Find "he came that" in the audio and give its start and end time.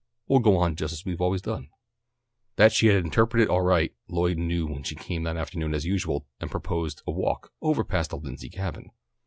4.83-5.37